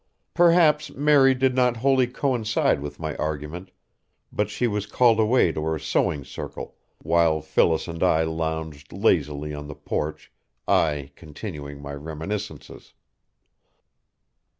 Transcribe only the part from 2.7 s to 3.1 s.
with